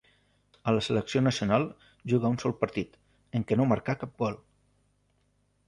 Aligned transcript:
A 0.69 0.73
la 0.75 0.79
selecció 0.85 1.21
nacional 1.25 1.65
jugà 2.13 2.31
un 2.35 2.41
sol 2.45 2.55
partit, 2.63 2.99
en 3.41 3.47
què 3.51 3.61
no 3.61 3.71
marcà 3.75 3.99
cap 4.05 4.19
gol. 4.25 4.43